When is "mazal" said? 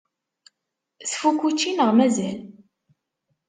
1.97-2.39